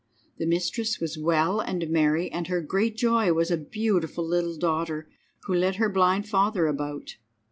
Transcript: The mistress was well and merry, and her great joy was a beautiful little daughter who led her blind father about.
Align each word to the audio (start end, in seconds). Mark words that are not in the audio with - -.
The 0.39 0.47
mistress 0.47 0.99
was 0.99 1.15
well 1.19 1.59
and 1.59 1.87
merry, 1.91 2.31
and 2.31 2.47
her 2.47 2.59
great 2.59 2.97
joy 2.97 3.33
was 3.33 3.51
a 3.51 3.55
beautiful 3.57 4.25
little 4.27 4.57
daughter 4.57 5.07
who 5.43 5.53
led 5.53 5.75
her 5.75 5.89
blind 5.89 6.27
father 6.27 6.65
about. 6.65 7.17